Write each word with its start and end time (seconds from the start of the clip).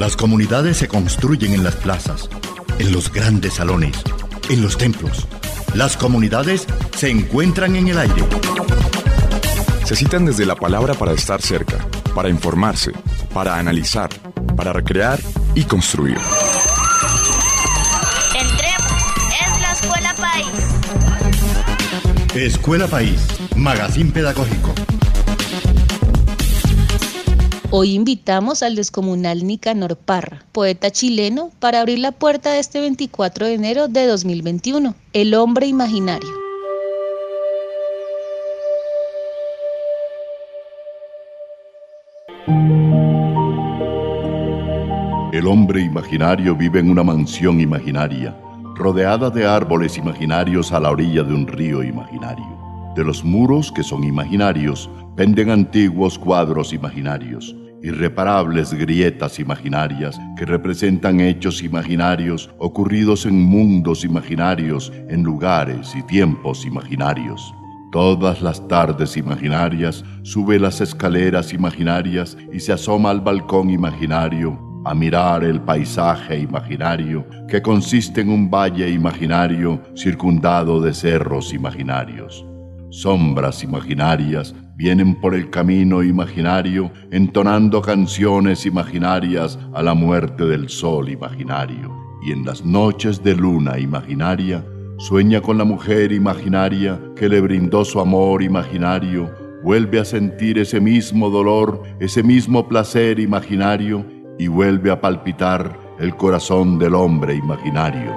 Las 0.00 0.16
comunidades 0.16 0.78
se 0.78 0.88
construyen 0.88 1.52
en 1.52 1.62
las 1.62 1.76
plazas, 1.76 2.30
en 2.78 2.90
los 2.90 3.12
grandes 3.12 3.52
salones, 3.56 4.02
en 4.48 4.62
los 4.62 4.78
templos. 4.78 5.28
Las 5.74 5.98
comunidades 5.98 6.66
se 6.96 7.10
encuentran 7.10 7.76
en 7.76 7.88
el 7.88 7.98
aire. 7.98 8.24
Se 9.84 9.94
citan 9.94 10.24
desde 10.24 10.46
la 10.46 10.54
palabra 10.54 10.94
para 10.94 11.12
estar 11.12 11.42
cerca, 11.42 11.86
para 12.14 12.30
informarse, 12.30 12.92
para 13.34 13.58
analizar, 13.58 14.08
para 14.56 14.72
recrear 14.72 15.20
y 15.54 15.64
construir. 15.64 16.16
Entremos, 18.34 19.02
es 19.38 19.60
la 19.60 19.72
Escuela 19.72 20.14
País. 20.14 20.48
Escuela 22.34 22.86
País, 22.86 23.20
Magazine 23.54 24.10
Pedagógico. 24.12 24.72
Hoy 27.72 27.94
invitamos 27.94 28.64
al 28.64 28.74
descomunal 28.74 29.46
Nicanor 29.46 29.96
Parra, 29.96 30.44
poeta 30.50 30.90
chileno, 30.90 31.52
para 31.60 31.78
abrir 31.78 32.00
la 32.00 32.10
puerta 32.10 32.50
de 32.50 32.58
este 32.58 32.80
24 32.80 33.46
de 33.46 33.54
enero 33.54 33.86
de 33.86 34.08
2021, 34.08 34.96
El 35.12 35.34
hombre 35.34 35.68
imaginario. 35.68 36.28
El 45.32 45.46
hombre 45.46 45.82
imaginario 45.82 46.56
vive 46.56 46.80
en 46.80 46.90
una 46.90 47.04
mansión 47.04 47.60
imaginaria, 47.60 48.36
rodeada 48.74 49.30
de 49.30 49.46
árboles 49.46 49.96
imaginarios 49.96 50.72
a 50.72 50.80
la 50.80 50.90
orilla 50.90 51.22
de 51.22 51.34
un 51.34 51.46
río 51.46 51.84
imaginario. 51.84 52.59
De 52.94 53.04
los 53.04 53.24
muros 53.24 53.70
que 53.70 53.84
son 53.84 54.02
imaginarios 54.02 54.90
penden 55.16 55.50
antiguos 55.50 56.18
cuadros 56.18 56.72
imaginarios, 56.72 57.54
irreparables 57.82 58.74
grietas 58.74 59.38
imaginarias 59.38 60.18
que 60.36 60.44
representan 60.44 61.20
hechos 61.20 61.62
imaginarios 61.62 62.50
ocurridos 62.58 63.26
en 63.26 63.40
mundos 63.40 64.04
imaginarios, 64.04 64.92
en 65.08 65.22
lugares 65.22 65.94
y 65.94 66.02
tiempos 66.02 66.66
imaginarios. 66.66 67.54
Todas 67.92 68.42
las 68.42 68.66
tardes 68.66 69.16
imaginarias 69.16 70.04
sube 70.22 70.58
las 70.58 70.80
escaleras 70.80 71.52
imaginarias 71.52 72.36
y 72.52 72.60
se 72.60 72.72
asoma 72.72 73.10
al 73.10 73.20
balcón 73.20 73.70
imaginario 73.70 74.58
a 74.84 74.94
mirar 74.94 75.44
el 75.44 75.60
paisaje 75.60 76.38
imaginario 76.38 77.26
que 77.48 77.62
consiste 77.62 78.22
en 78.22 78.30
un 78.30 78.50
valle 78.50 78.88
imaginario 78.88 79.80
circundado 79.94 80.80
de 80.80 80.94
cerros 80.94 81.52
imaginarios. 81.52 82.49
Sombras 82.90 83.62
imaginarias 83.62 84.54
vienen 84.74 85.14
por 85.14 85.34
el 85.36 85.48
camino 85.48 86.02
imaginario 86.02 86.90
entonando 87.12 87.80
canciones 87.80 88.66
imaginarias 88.66 89.58
a 89.72 89.82
la 89.82 89.94
muerte 89.94 90.44
del 90.44 90.68
sol 90.68 91.08
imaginario. 91.08 91.96
Y 92.26 92.32
en 92.32 92.44
las 92.44 92.64
noches 92.64 93.22
de 93.22 93.36
luna 93.36 93.78
imaginaria, 93.78 94.64
sueña 94.98 95.40
con 95.40 95.56
la 95.56 95.64
mujer 95.64 96.10
imaginaria 96.10 97.00
que 97.14 97.28
le 97.28 97.40
brindó 97.40 97.84
su 97.84 98.00
amor 98.00 98.42
imaginario, 98.42 99.30
vuelve 99.62 100.00
a 100.00 100.04
sentir 100.04 100.58
ese 100.58 100.80
mismo 100.80 101.30
dolor, 101.30 101.82
ese 102.00 102.24
mismo 102.24 102.66
placer 102.66 103.20
imaginario 103.20 104.04
y 104.36 104.48
vuelve 104.48 104.90
a 104.90 105.00
palpitar 105.00 105.78
el 106.00 106.16
corazón 106.16 106.78
del 106.78 106.94
hombre 106.94 107.34
imaginario. 107.34 108.12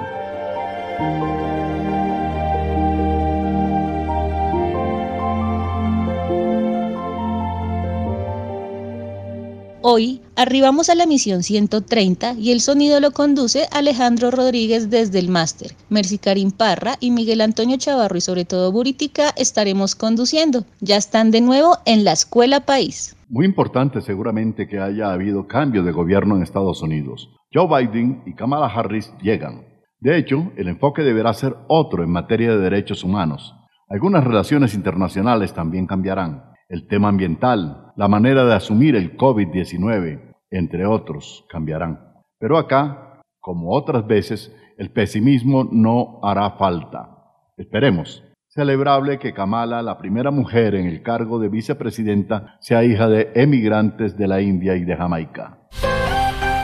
Hoy 9.86 10.22
arribamos 10.34 10.88
a 10.88 10.94
la 10.94 11.04
misión 11.04 11.42
130 11.42 12.36
y 12.38 12.52
el 12.52 12.60
sonido 12.60 13.00
lo 13.00 13.10
conduce 13.10 13.66
Alejandro 13.70 14.30
Rodríguez 14.30 14.88
desde 14.88 15.18
el 15.18 15.28
máster. 15.28 15.72
Mercy 15.90 16.16
Karim 16.16 16.52
Parra 16.52 16.94
y 17.00 17.10
Miguel 17.10 17.42
Antonio 17.42 17.76
Chavarro 17.76 18.16
y 18.16 18.22
sobre 18.22 18.46
todo 18.46 18.72
Buritica 18.72 19.34
estaremos 19.36 19.94
conduciendo. 19.94 20.64
Ya 20.80 20.96
están 20.96 21.30
de 21.30 21.42
nuevo 21.42 21.76
en 21.84 22.02
la 22.02 22.12
Escuela 22.12 22.60
País. 22.60 23.14
Muy 23.28 23.44
importante 23.44 24.00
seguramente 24.00 24.66
que 24.68 24.78
haya 24.78 25.12
habido 25.12 25.46
cambio 25.46 25.82
de 25.82 25.92
gobierno 25.92 26.34
en 26.34 26.42
Estados 26.42 26.80
Unidos. 26.80 27.28
Joe 27.52 27.68
Biden 27.68 28.22
y 28.24 28.32
Kamala 28.32 28.68
Harris 28.68 29.12
llegan. 29.20 29.66
De 30.00 30.16
hecho, 30.16 30.50
el 30.56 30.68
enfoque 30.68 31.02
deberá 31.02 31.34
ser 31.34 31.56
otro 31.68 32.02
en 32.02 32.10
materia 32.10 32.52
de 32.52 32.58
derechos 32.58 33.04
humanos. 33.04 33.54
Algunas 33.90 34.24
relaciones 34.24 34.72
internacionales 34.72 35.52
también 35.52 35.86
cambiarán 35.86 36.53
el 36.68 36.86
tema 36.88 37.08
ambiental, 37.08 37.92
la 37.96 38.08
manera 38.08 38.44
de 38.44 38.54
asumir 38.54 38.96
el 38.96 39.16
COVID-19, 39.16 40.34
entre 40.50 40.86
otros, 40.86 41.44
cambiarán. 41.48 42.00
Pero 42.38 42.58
acá, 42.58 43.20
como 43.40 43.72
otras 43.72 44.06
veces, 44.06 44.54
el 44.78 44.90
pesimismo 44.90 45.68
no 45.70 46.20
hará 46.22 46.50
falta. 46.52 47.10
Esperemos. 47.56 48.24
Celebrable 48.48 49.18
que 49.18 49.34
Kamala, 49.34 49.82
la 49.82 49.98
primera 49.98 50.30
mujer 50.30 50.76
en 50.76 50.86
el 50.86 51.02
cargo 51.02 51.40
de 51.40 51.48
vicepresidenta, 51.48 52.56
sea 52.60 52.84
hija 52.84 53.08
de 53.08 53.32
emigrantes 53.34 54.16
de 54.16 54.28
la 54.28 54.40
India 54.40 54.76
y 54.76 54.84
de 54.84 54.96
Jamaica. 54.96 55.58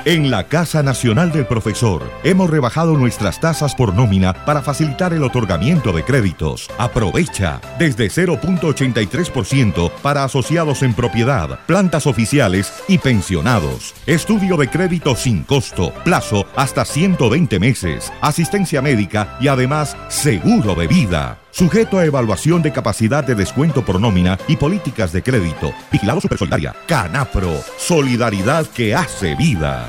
En 0.06 0.30
la 0.30 0.44
Casa 0.44 0.82
Nacional 0.82 1.30
del 1.30 1.46
Profesor 1.46 2.10
hemos 2.24 2.48
rebajado 2.48 2.96
nuestras 2.96 3.38
tasas 3.38 3.74
por 3.74 3.94
nómina 3.94 4.32
para 4.46 4.62
facilitar 4.62 5.12
el 5.12 5.22
otorgamiento 5.22 5.92
de 5.92 6.02
créditos. 6.04 6.70
Aprovecha 6.78 7.60
desde 7.78 8.08
0.83% 8.08 9.92
para 10.00 10.24
asociados 10.24 10.82
en 10.82 10.94
propiedad, 10.94 11.60
plantas 11.66 12.06
oficiales 12.06 12.72
y 12.88 12.96
pensionados. 12.96 13.94
Estudio 14.06 14.56
de 14.56 14.70
crédito 14.70 15.14
sin 15.14 15.42
costo, 15.42 15.92
plazo 16.02 16.46
hasta 16.56 16.86
120 16.86 17.60
meses, 17.60 18.10
asistencia 18.22 18.80
médica 18.80 19.36
y 19.38 19.48
además 19.48 19.98
seguro 20.08 20.74
de 20.74 20.86
vida. 20.86 21.40
Sujeto 21.50 21.98
a 21.98 22.04
evaluación 22.04 22.62
de 22.62 22.72
capacidad 22.72 23.24
de 23.24 23.34
descuento 23.34 23.84
por 23.84 24.00
nómina 24.00 24.38
y 24.48 24.56
políticas 24.56 25.12
de 25.12 25.22
crédito. 25.22 25.72
Vigilado 25.90 26.20
Supersolidaria. 26.20 26.74
Canapro. 26.86 27.62
Solidaridad 27.78 28.66
que 28.66 28.94
hace 28.94 29.34
vida. 29.34 29.88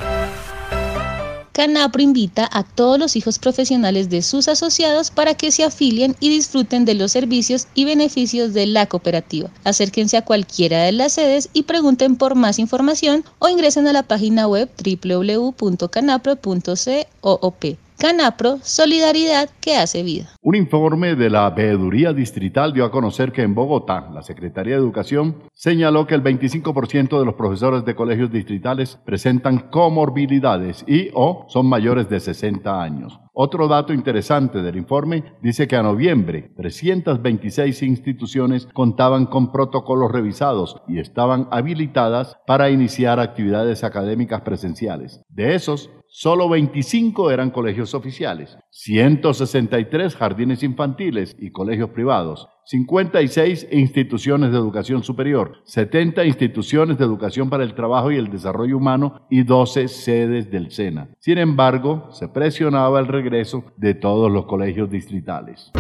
Canapro 1.54 2.02
invita 2.02 2.50
a 2.52 2.64
todos 2.64 2.98
los 2.98 3.16
hijos 3.18 3.38
profesionales 3.38 4.10
de 4.10 4.22
sus 4.22 4.48
asociados 4.48 5.12
para 5.12 5.34
que 5.36 5.52
se 5.52 5.66
afilien 5.66 6.16
y 6.20 6.30
disfruten 6.30 6.86
de 6.86 6.96
los 6.96 7.12
servicios 7.12 7.68
y 7.76 7.86
beneficios 7.86 8.54
de 8.54 8.68
la 8.68 8.86
cooperativa. 8.86 9.50
Acérquense 9.66 10.16
a 10.16 10.24
cualquiera 10.24 10.84
de 10.84 10.94
las 10.94 11.12
sedes 11.14 11.50
y 11.52 11.64
pregunten 11.64 12.16
por 12.16 12.36
más 12.36 12.58
información 12.58 13.26
o 13.40 13.50
ingresen 13.50 13.86
a 13.88 13.94
la 13.94 14.04
página 14.04 14.48
web 14.48 14.70
www.canapro.coop. 14.82 17.66
Canapro, 18.02 18.58
solidaridad 18.64 19.48
que 19.62 19.76
hace 19.76 20.02
vida. 20.02 20.30
Un 20.42 20.56
informe 20.56 21.14
de 21.16 21.30
la 21.30 21.48
Veeduría 21.52 22.14
Distrital 22.14 22.74
dio 22.74 22.84
a 22.84 22.90
conocer 22.90 23.32
que 23.32 23.44
en 23.44 23.54
Bogotá, 23.54 24.10
la 24.12 24.24
Secretaría 24.24 24.74
de 24.74 24.82
Educación 24.82 25.44
señaló 25.54 26.08
que 26.08 26.16
el 26.16 26.24
25% 26.24 27.20
de 27.20 27.26
los 27.26 27.36
profesores 27.36 27.86
de 27.86 27.94
colegios 27.94 28.32
distritales 28.32 28.98
presentan 29.06 29.70
comorbilidades 29.70 30.84
y 30.88 31.12
o 31.14 31.46
son 31.48 31.68
mayores 31.68 32.10
de 32.10 32.20
60 32.20 32.82
años. 32.82 33.20
Otro 33.34 33.68
dato 33.68 33.94
interesante 33.94 34.64
del 34.64 34.78
informe 34.78 35.36
dice 35.44 35.68
que 35.68 35.76
a 35.76 35.84
noviembre 35.84 36.52
326 36.58 37.84
instituciones 37.84 38.68
contaban 38.74 39.28
con 39.28 39.52
protocolos 39.52 40.12
revisados 40.12 40.76
y 40.88 41.00
estaban 41.00 41.48
habilitadas 41.52 42.36
para 42.48 42.72
iniciar 42.72 43.20
actividades 43.20 43.84
académicas 43.84 44.42
presenciales. 44.42 45.22
De 45.30 45.54
esos, 45.54 45.92
solo 46.14 46.50
25 46.50 47.32
eran 47.32 47.52
colegios 47.52 47.94
oficiales, 47.94 48.58
163 48.72 50.14
jardines 50.14 50.62
infantiles 50.62 51.38
y 51.40 51.52
colegios 51.52 51.92
privados, 51.92 52.50
56 52.66 53.70
instituciones 53.72 54.52
de 54.52 54.58
educación 54.58 55.04
superior, 55.04 55.62
70 55.64 56.26
instituciones 56.26 56.98
de 56.98 57.06
educación 57.06 57.50
para 57.50 57.64
el 57.64 57.76
trabajo 57.76 58.12
y 58.12 58.18
el 58.18 58.30
desarrollo 58.30 58.76
humano 58.76 59.26
y 59.30 59.44
12 59.44 59.88
sedes 59.88 60.52
del 60.52 60.72
SENA. 60.72 61.10
Sin 61.20 61.38
embargo, 61.38 62.10
se 62.12 62.28
presionaba 62.28 63.00
el 63.00 63.08
regreso 63.08 63.64
de 63.78 63.94
todos 63.94 64.30
los 64.30 64.46
colegios 64.48 64.90
distritales. 64.90 65.72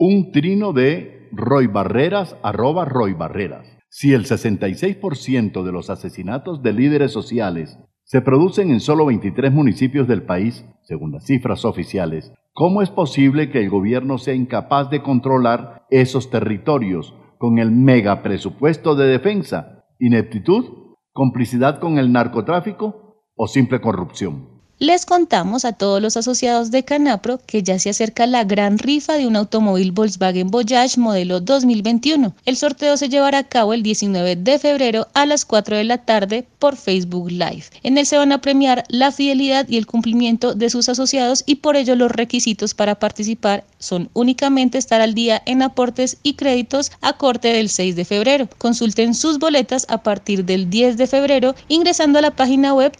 Un 0.00 0.32
trino 0.32 0.72
de 0.72 1.28
Roy 1.30 1.68
Barreras 1.68 2.36
arroba 2.42 2.84
Roy 2.84 3.12
Barreras. 3.12 3.77
Si 3.90 4.12
el 4.12 4.26
66% 4.26 5.62
de 5.62 5.72
los 5.72 5.88
asesinatos 5.88 6.62
de 6.62 6.72
líderes 6.74 7.10
sociales 7.10 7.78
se 8.04 8.20
producen 8.20 8.70
en 8.70 8.80
solo 8.80 9.06
23 9.06 9.50
municipios 9.52 10.06
del 10.06 10.22
país, 10.22 10.66
según 10.82 11.12
las 11.12 11.24
cifras 11.24 11.64
oficiales, 11.64 12.32
¿cómo 12.52 12.82
es 12.82 12.90
posible 12.90 13.50
que 13.50 13.60
el 13.60 13.70
gobierno 13.70 14.18
sea 14.18 14.34
incapaz 14.34 14.90
de 14.90 15.02
controlar 15.02 15.86
esos 15.90 16.30
territorios 16.30 17.14
con 17.38 17.58
el 17.58 17.70
mega 17.70 18.22
presupuesto 18.22 18.94
de 18.94 19.06
defensa? 19.06 19.86
¿Ineptitud? 19.98 20.96
¿Complicidad 21.12 21.80
con 21.80 21.98
el 21.98 22.12
narcotráfico? 22.12 23.24
¿O 23.34 23.48
simple 23.48 23.80
corrupción? 23.80 24.57
Les 24.80 25.06
contamos 25.06 25.64
a 25.64 25.72
todos 25.72 26.00
los 26.00 26.16
asociados 26.16 26.70
de 26.70 26.84
Canapro 26.84 27.40
que 27.44 27.64
ya 27.64 27.80
se 27.80 27.90
acerca 27.90 28.28
la 28.28 28.44
gran 28.44 28.78
rifa 28.78 29.14
de 29.14 29.26
un 29.26 29.34
automóvil 29.34 29.90
Volkswagen 29.90 30.52
Voyage 30.52 31.00
modelo 31.00 31.40
2021. 31.40 32.32
El 32.44 32.56
sorteo 32.56 32.96
se 32.96 33.08
llevará 33.08 33.38
a 33.38 33.48
cabo 33.48 33.74
el 33.74 33.82
19 33.82 34.36
de 34.36 34.58
febrero 34.60 35.08
a 35.14 35.26
las 35.26 35.44
4 35.44 35.78
de 35.78 35.82
la 35.82 35.98
tarde 35.98 36.46
por 36.60 36.76
Facebook 36.76 37.28
Live. 37.28 37.64
En 37.82 37.98
él 37.98 38.06
se 38.06 38.18
van 38.18 38.30
a 38.30 38.40
premiar 38.40 38.84
la 38.88 39.10
fidelidad 39.10 39.68
y 39.68 39.78
el 39.78 39.86
cumplimiento 39.86 40.54
de 40.54 40.70
sus 40.70 40.88
asociados 40.88 41.42
y 41.44 41.56
por 41.56 41.74
ello 41.74 41.96
los 41.96 42.12
requisitos 42.12 42.74
para 42.74 43.00
participar 43.00 43.64
son 43.80 44.10
únicamente 44.14 44.78
estar 44.78 45.00
al 45.00 45.14
día 45.14 45.42
en 45.44 45.62
aportes 45.62 46.18
y 46.22 46.34
créditos 46.34 46.92
a 47.00 47.14
corte 47.14 47.48
del 47.48 47.68
6 47.68 47.96
de 47.96 48.04
febrero. 48.04 48.48
Consulten 48.58 49.14
sus 49.14 49.40
boletas 49.40 49.86
a 49.88 50.04
partir 50.04 50.44
del 50.44 50.70
10 50.70 50.96
de 50.98 51.08
febrero 51.08 51.56
ingresando 51.66 52.20
a 52.20 52.22
la 52.22 52.36
página 52.36 52.74
web 52.74 52.92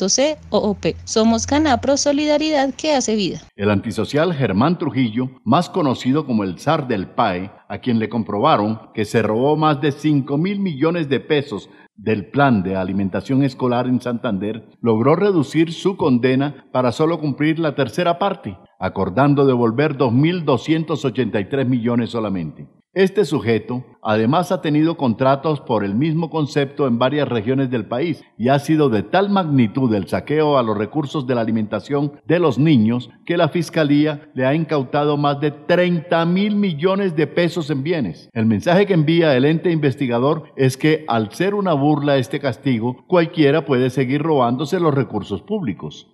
www.canapro.coop. 0.00 0.86
Somos 1.04 1.46
Canapro 1.46 1.96
Solidaridad 1.96 2.74
que 2.74 2.92
hace 2.92 3.16
vida. 3.16 3.40
El 3.56 3.70
antisocial 3.70 4.32
Germán 4.34 4.78
Trujillo, 4.78 5.30
más 5.44 5.68
conocido 5.68 6.26
como 6.26 6.44
el 6.44 6.58
zar 6.58 6.88
del 6.88 7.08
PAE, 7.08 7.50
a 7.68 7.78
quien 7.78 7.98
le 7.98 8.08
comprobaron 8.08 8.80
que 8.94 9.04
se 9.04 9.22
robó 9.22 9.56
más 9.56 9.80
de 9.80 9.92
5 9.92 10.38
mil 10.38 10.60
millones 10.60 11.08
de 11.08 11.20
pesos 11.20 11.68
del 11.96 12.30
plan 12.30 12.62
de 12.62 12.76
alimentación 12.76 13.42
escolar 13.42 13.86
en 13.86 14.00
Santander, 14.00 14.66
logró 14.80 15.16
reducir 15.16 15.72
su 15.72 15.96
condena 15.96 16.64
para 16.72 16.92
solo 16.92 17.20
cumplir 17.20 17.58
la 17.58 17.74
tercera 17.74 18.18
parte, 18.18 18.56
acordando 18.78 19.44
devolver 19.44 19.98
2.283 19.98 21.66
millones 21.66 22.10
solamente. 22.10 22.66
Este 22.92 23.24
sujeto 23.24 23.84
además 24.02 24.50
ha 24.50 24.62
tenido 24.62 24.96
contratos 24.96 25.60
por 25.60 25.84
el 25.84 25.94
mismo 25.94 26.28
concepto 26.28 26.88
en 26.88 26.98
varias 26.98 27.28
regiones 27.28 27.70
del 27.70 27.86
país 27.86 28.24
y 28.36 28.48
ha 28.48 28.58
sido 28.58 28.88
de 28.88 29.04
tal 29.04 29.30
magnitud 29.30 29.94
el 29.94 30.08
saqueo 30.08 30.58
a 30.58 30.64
los 30.64 30.76
recursos 30.76 31.24
de 31.24 31.36
la 31.36 31.42
alimentación 31.42 32.14
de 32.26 32.40
los 32.40 32.58
niños 32.58 33.08
que 33.24 33.36
la 33.36 33.48
Fiscalía 33.48 34.28
le 34.34 34.44
ha 34.44 34.56
incautado 34.56 35.16
más 35.16 35.38
de 35.38 35.52
30 35.52 36.26
mil 36.26 36.56
millones 36.56 37.14
de 37.14 37.28
pesos 37.28 37.70
en 37.70 37.84
bienes. 37.84 38.28
El 38.32 38.46
mensaje 38.46 38.86
que 38.86 38.94
envía 38.94 39.36
el 39.36 39.44
ente 39.44 39.70
investigador 39.70 40.52
es 40.56 40.76
que 40.76 41.04
al 41.06 41.32
ser 41.32 41.54
una 41.54 41.74
burla 41.74 42.16
este 42.16 42.40
castigo, 42.40 43.04
cualquiera 43.06 43.64
puede 43.64 43.90
seguir 43.90 44.20
robándose 44.20 44.80
los 44.80 44.92
recursos 44.92 45.42
públicos. 45.42 46.08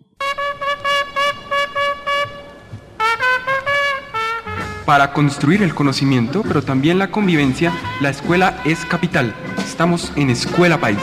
Para 4.86 5.12
construir 5.12 5.64
el 5.64 5.74
conocimiento, 5.74 6.44
pero 6.46 6.62
también 6.62 7.00
la 7.00 7.10
convivencia, 7.10 7.72
la 8.00 8.10
escuela 8.10 8.62
es 8.64 8.84
capital. 8.84 9.34
Estamos 9.58 10.12
en 10.14 10.30
Escuela 10.30 10.78
País. 10.78 11.00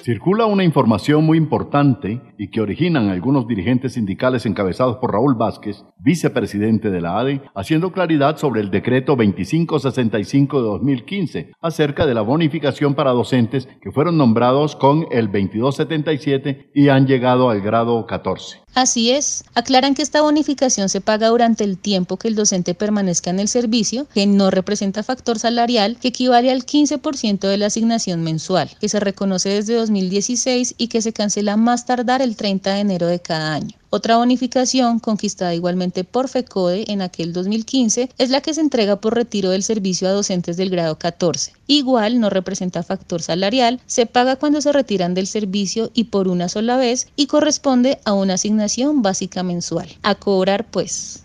Circula 0.06 0.46
una 0.46 0.64
información 0.64 1.26
muy 1.26 1.36
importante 1.36 2.22
y 2.38 2.52
que 2.52 2.62
originan 2.62 3.10
algunos 3.10 3.48
dirigentes 3.48 3.94
sindicales 3.94 4.46
encabezados 4.46 4.98
por 4.98 5.12
Raúl 5.12 5.34
Vázquez, 5.34 5.84
vicepresidente 5.98 6.92
de 6.92 7.02
la 7.02 7.18
ADE, 7.18 7.42
haciendo 7.56 7.92
claridad 7.92 8.38
sobre 8.38 8.62
el 8.62 8.70
decreto 8.70 9.16
2565 9.16 10.62
de 10.62 10.68
2015 10.68 11.52
acerca 11.60 12.06
de 12.06 12.14
la 12.14 12.22
bonificación 12.22 12.94
para 12.94 13.14
docentes 13.14 13.68
que 13.82 13.92
fueron 13.92 14.16
nombrados 14.16 14.76
con 14.76 15.08
el 15.10 15.26
2277 15.26 16.70
y 16.76 16.90
han 16.90 17.08
llegado 17.08 17.50
al 17.50 17.62
grado 17.62 18.06
14. 18.06 18.65
Así 18.76 19.12
es, 19.12 19.46
aclaran 19.54 19.96
que 19.96 20.02
esta 20.02 20.22
bonificación 20.22 20.90
se 20.90 21.00
paga 21.00 21.30
durante 21.30 21.64
el 21.64 21.78
tiempo 21.78 22.18
que 22.18 22.28
el 22.28 22.36
docente 22.36 22.74
permanezca 22.74 23.30
en 23.30 23.40
el 23.40 23.48
servicio, 23.48 24.06
que 24.14 24.28
no 24.28 24.52
representa 24.52 25.02
factor 25.02 25.40
salarial, 25.40 25.98
que 25.98 26.10
equivale 26.10 26.52
al 26.52 26.66
15% 26.66 27.48
de 27.48 27.58
la 27.58 27.68
asignación 27.68 28.22
mensual, 28.22 28.70
que 28.82 28.90
se 28.90 29.00
reconoce 29.00 29.48
desde 29.48 29.76
2016 29.76 30.76
y 30.78 30.90
que 30.90 31.02
se 31.02 31.14
cancela 31.14 31.56
más 31.56 31.86
tardar 31.86 32.22
el 32.22 32.36
30 32.36 32.74
de 32.74 32.80
enero 32.82 33.08
de 33.08 33.22
cada 33.22 33.54
año. 33.54 33.78
Otra 33.96 34.18
bonificación, 34.18 35.00
conquistada 35.00 35.56
igualmente 35.56 36.04
por 36.04 36.28
FECODE 36.28 36.92
en 36.92 37.02
aquel 37.02 37.32
2015, 37.32 38.10
es 38.18 38.30
la 38.30 38.42
que 38.42 38.54
se 38.54 38.60
entrega 38.60 38.98
por 38.98 39.16
retiro 39.16 39.52
del 39.52 39.64
servicio 39.64 40.10
a 40.10 40.12
docentes 40.12 40.58
del 40.58 40.70
grado 40.70 41.00
14. 41.00 41.54
Igual 41.68 42.20
no 42.20 42.30
representa 42.30 42.84
factor 42.84 43.22
salarial, 43.22 43.80
se 43.86 44.06
paga 44.06 44.36
cuando 44.36 44.60
se 44.60 44.74
retiran 44.74 45.14
del 45.14 45.28
servicio 45.28 45.92
y 45.94 46.04
por 46.04 46.28
una 46.28 46.50
sola 46.50 46.76
vez 46.76 47.08
y 47.16 47.28
corresponde 47.28 48.00
a 48.04 48.12
una 48.12 48.34
asignación 48.34 49.02
básica 49.02 49.44
mensual. 49.44 49.88
A 50.04 50.16
cobrar 50.16 50.66
pues 50.70 51.24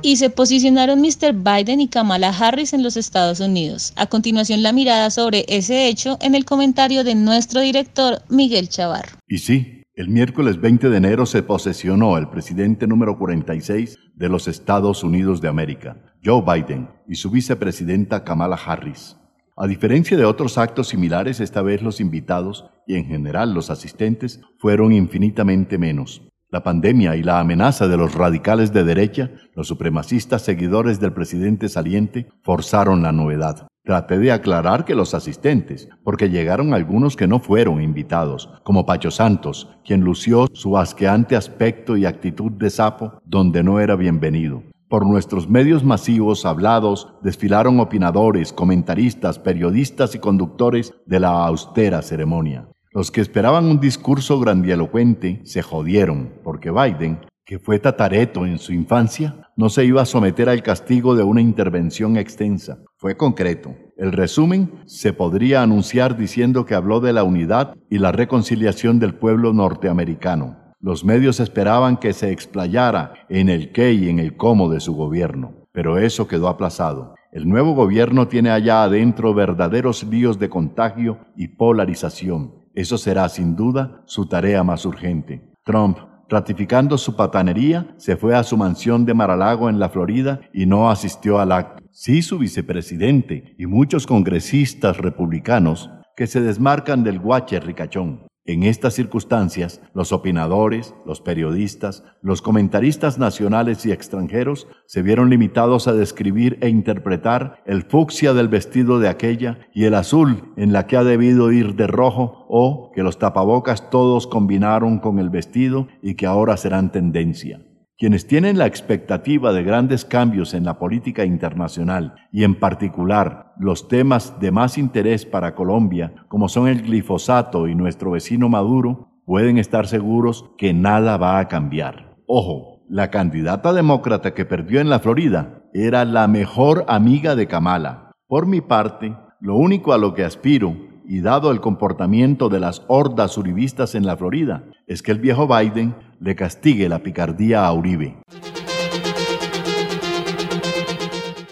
y 0.00 0.16
se 0.16 0.30
posicionaron 0.30 1.02
Mr. 1.02 1.34
Biden 1.34 1.82
y 1.82 1.88
Kamala 1.88 2.30
Harris 2.30 2.72
en 2.72 2.82
los 2.82 2.96
Estados 2.96 3.40
Unidos. 3.40 3.92
A 3.96 4.06
continuación 4.06 4.62
la 4.62 4.72
mirada 4.72 5.10
sobre 5.10 5.44
ese 5.48 5.86
hecho 5.88 6.16
en 6.22 6.34
el 6.34 6.46
comentario 6.46 7.04
de 7.04 7.14
nuestro 7.14 7.60
director 7.60 8.22
Miguel 8.30 8.70
Chavarro. 8.70 9.18
Y 9.28 9.36
sí, 9.38 9.77
el 9.98 10.10
miércoles 10.10 10.60
20 10.60 10.90
de 10.90 10.96
enero 10.96 11.26
se 11.26 11.42
posesionó 11.42 12.18
el 12.18 12.28
presidente 12.28 12.86
número 12.86 13.18
46 13.18 13.98
de 14.14 14.28
los 14.28 14.46
Estados 14.46 15.02
Unidos 15.02 15.40
de 15.40 15.48
América, 15.48 15.96
Joe 16.24 16.40
Biden, 16.40 16.88
y 17.08 17.16
su 17.16 17.32
vicepresidenta 17.32 18.22
Kamala 18.22 18.54
Harris. 18.54 19.16
A 19.56 19.66
diferencia 19.66 20.16
de 20.16 20.24
otros 20.24 20.56
actos 20.56 20.86
similares, 20.86 21.40
esta 21.40 21.62
vez 21.62 21.82
los 21.82 22.00
invitados 22.00 22.70
y 22.86 22.94
en 22.94 23.06
general 23.06 23.52
los 23.52 23.70
asistentes 23.70 24.40
fueron 24.60 24.92
infinitamente 24.92 25.78
menos. 25.78 26.22
La 26.48 26.62
pandemia 26.62 27.16
y 27.16 27.24
la 27.24 27.40
amenaza 27.40 27.88
de 27.88 27.96
los 27.96 28.14
radicales 28.14 28.72
de 28.72 28.84
derecha, 28.84 29.32
los 29.56 29.66
supremacistas 29.66 30.42
seguidores 30.42 31.00
del 31.00 31.12
presidente 31.12 31.68
saliente, 31.68 32.28
forzaron 32.44 33.02
la 33.02 33.10
novedad. 33.10 33.66
Traté 33.88 34.18
de 34.18 34.32
aclarar 34.32 34.84
que 34.84 34.94
los 34.94 35.14
asistentes, 35.14 35.88
porque 36.04 36.28
llegaron 36.28 36.74
algunos 36.74 37.16
que 37.16 37.26
no 37.26 37.38
fueron 37.38 37.80
invitados, 37.80 38.50
como 38.62 38.84
Pacho 38.84 39.10
Santos, 39.10 39.66
quien 39.82 40.02
lució 40.02 40.46
su 40.52 40.76
asqueante 40.76 41.36
aspecto 41.36 41.96
y 41.96 42.04
actitud 42.04 42.52
de 42.52 42.68
sapo 42.68 43.14
donde 43.24 43.62
no 43.62 43.80
era 43.80 43.96
bienvenido. 43.96 44.62
Por 44.90 45.06
nuestros 45.06 45.48
medios 45.48 45.84
masivos 45.84 46.44
hablados 46.44 47.14
desfilaron 47.22 47.80
opinadores, 47.80 48.52
comentaristas, 48.52 49.38
periodistas 49.38 50.14
y 50.14 50.18
conductores 50.18 50.92
de 51.06 51.20
la 51.20 51.46
austera 51.46 52.02
ceremonia. 52.02 52.68
Los 52.92 53.10
que 53.10 53.22
esperaban 53.22 53.64
un 53.64 53.80
discurso 53.80 54.38
grandilocuente 54.38 55.40
se 55.44 55.62
jodieron, 55.62 56.34
porque 56.44 56.70
Biden, 56.70 57.20
que 57.46 57.58
fue 57.58 57.78
tatareto 57.78 58.44
en 58.44 58.58
su 58.58 58.74
infancia, 58.74 59.47
no 59.58 59.70
se 59.70 59.84
iba 59.84 60.02
a 60.02 60.06
someter 60.06 60.48
al 60.48 60.62
castigo 60.62 61.16
de 61.16 61.24
una 61.24 61.40
intervención 61.40 62.16
extensa. 62.16 62.78
Fue 62.96 63.16
concreto. 63.16 63.74
El 63.96 64.12
resumen 64.12 64.70
se 64.86 65.12
podría 65.12 65.64
anunciar 65.64 66.16
diciendo 66.16 66.64
que 66.64 66.76
habló 66.76 67.00
de 67.00 67.12
la 67.12 67.24
unidad 67.24 67.74
y 67.90 67.98
la 67.98 68.12
reconciliación 68.12 69.00
del 69.00 69.16
pueblo 69.16 69.52
norteamericano. 69.52 70.56
Los 70.78 71.04
medios 71.04 71.40
esperaban 71.40 71.96
que 71.96 72.12
se 72.12 72.30
explayara 72.30 73.14
en 73.28 73.48
el 73.48 73.72
qué 73.72 73.92
y 73.92 74.08
en 74.08 74.20
el 74.20 74.36
cómo 74.36 74.70
de 74.70 74.78
su 74.78 74.94
gobierno, 74.94 75.66
pero 75.72 75.98
eso 75.98 76.28
quedó 76.28 76.46
aplazado. 76.46 77.16
El 77.32 77.48
nuevo 77.48 77.74
gobierno 77.74 78.28
tiene 78.28 78.50
allá 78.50 78.84
adentro 78.84 79.34
verdaderos 79.34 80.04
líos 80.04 80.38
de 80.38 80.48
contagio 80.48 81.18
y 81.36 81.48
polarización. 81.48 82.54
Eso 82.74 82.96
será 82.96 83.28
sin 83.28 83.56
duda 83.56 84.02
su 84.06 84.26
tarea 84.26 84.62
más 84.62 84.86
urgente. 84.86 85.50
Trump, 85.64 85.98
ratificando 86.28 86.98
su 86.98 87.16
patanería, 87.16 87.94
se 87.96 88.16
fue 88.16 88.36
a 88.36 88.44
su 88.44 88.56
mansión 88.56 89.04
de 89.04 89.14
Maralago 89.14 89.68
en 89.68 89.78
la 89.78 89.88
Florida 89.88 90.40
y 90.52 90.66
no 90.66 90.90
asistió 90.90 91.40
al 91.40 91.52
acto. 91.52 91.82
Sí, 91.90 92.22
su 92.22 92.38
vicepresidente 92.38 93.54
y 93.58 93.66
muchos 93.66 94.06
congresistas 94.06 94.98
republicanos 94.98 95.90
que 96.16 96.26
se 96.26 96.40
desmarcan 96.40 97.02
del 97.02 97.18
guache 97.18 97.58
ricachón. 97.60 98.27
En 98.48 98.62
estas 98.62 98.94
circunstancias, 98.94 99.82
los 99.92 100.10
opinadores, 100.10 100.94
los 101.04 101.20
periodistas, 101.20 102.02
los 102.22 102.40
comentaristas 102.40 103.18
nacionales 103.18 103.84
y 103.84 103.92
extranjeros 103.92 104.68
se 104.86 105.02
vieron 105.02 105.28
limitados 105.28 105.86
a 105.86 105.92
describir 105.92 106.56
e 106.62 106.70
interpretar 106.70 107.62
el 107.66 107.82
fucsia 107.82 108.32
del 108.32 108.48
vestido 108.48 109.00
de 109.00 109.10
aquella 109.10 109.58
y 109.74 109.84
el 109.84 109.92
azul 109.92 110.54
en 110.56 110.72
la 110.72 110.86
que 110.86 110.96
ha 110.96 111.04
debido 111.04 111.52
ir 111.52 111.74
de 111.74 111.88
rojo 111.88 112.46
o 112.48 112.90
que 112.94 113.02
los 113.02 113.18
tapabocas 113.18 113.90
todos 113.90 114.26
combinaron 114.26 114.98
con 114.98 115.18
el 115.18 115.28
vestido 115.28 115.88
y 116.00 116.14
que 116.14 116.24
ahora 116.24 116.56
serán 116.56 116.90
tendencia. 116.90 117.67
Quienes 118.00 118.28
tienen 118.28 118.58
la 118.58 118.66
expectativa 118.66 119.52
de 119.52 119.64
grandes 119.64 120.04
cambios 120.04 120.54
en 120.54 120.64
la 120.64 120.78
política 120.78 121.24
internacional 121.24 122.14
y 122.30 122.44
en 122.44 122.54
particular 122.54 123.52
los 123.58 123.88
temas 123.88 124.38
de 124.38 124.52
más 124.52 124.78
interés 124.78 125.26
para 125.26 125.56
Colombia, 125.56 126.14
como 126.28 126.48
son 126.48 126.68
el 126.68 126.82
glifosato 126.82 127.66
y 127.66 127.74
nuestro 127.74 128.12
vecino 128.12 128.48
Maduro, 128.48 129.08
pueden 129.26 129.58
estar 129.58 129.88
seguros 129.88 130.48
que 130.56 130.72
nada 130.72 131.16
va 131.16 131.40
a 131.40 131.48
cambiar. 131.48 132.14
Ojo, 132.28 132.84
la 132.88 133.10
candidata 133.10 133.72
demócrata 133.72 134.32
que 134.32 134.44
perdió 134.44 134.80
en 134.80 134.90
la 134.90 135.00
Florida 135.00 135.64
era 135.74 136.04
la 136.04 136.28
mejor 136.28 136.84
amiga 136.86 137.34
de 137.34 137.48
Kamala. 137.48 138.12
Por 138.28 138.46
mi 138.46 138.60
parte, 138.60 139.16
lo 139.40 139.56
único 139.56 139.92
a 139.92 139.98
lo 139.98 140.14
que 140.14 140.22
aspiro 140.22 140.76
y 141.04 141.20
dado 141.20 141.50
el 141.50 141.60
comportamiento 141.60 142.48
de 142.48 142.60
las 142.60 142.84
hordas 142.86 143.36
uribistas 143.38 143.96
en 143.96 144.06
la 144.06 144.16
Florida, 144.16 144.66
es 144.86 145.02
que 145.02 145.10
el 145.10 145.18
viejo 145.18 145.48
Biden 145.48 145.96
le 146.20 146.34
castigue 146.34 146.88
la 146.88 146.98
picardía 146.98 147.66
a 147.66 147.72
Uribe. 147.72 148.16